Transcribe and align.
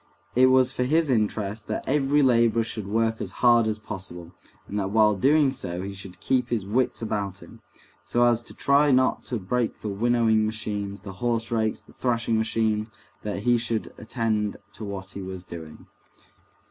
It 0.35 0.47
was 0.47 0.71
for 0.71 0.81
his 0.83 1.11
interests 1.11 1.63
that 1.65 1.87
every 1.87 2.23
laborer 2.23 2.63
should 2.63 2.87
work 2.87 3.21
as 3.21 3.29
hard 3.45 3.67
as 3.67 3.77
possible, 3.77 4.31
and 4.67 4.79
that 4.79 4.89
while 4.89 5.13
doing 5.15 5.51
so 5.51 5.83
he 5.83 5.93
should 5.93 6.19
keep 6.19 6.49
his 6.49 6.65
wits 6.65 7.03
about 7.03 7.43
him, 7.43 7.61
so 8.03 8.23
as 8.23 8.41
to 8.45 8.55
try 8.55 8.89
not 8.89 9.21
to 9.25 9.37
break 9.37 9.81
the 9.81 9.89
winnowing 9.89 10.43
machines, 10.43 11.03
the 11.03 11.13
horse 11.21 11.51
rakes, 11.51 11.81
the 11.81 11.93
thrashing 11.93 12.35
machines, 12.39 12.89
that 13.21 13.43
he 13.43 13.59
should 13.59 13.93
attend 13.99 14.57
to 14.73 14.83
what 14.83 15.11
he 15.11 15.21
was 15.21 15.43
doing. 15.43 15.85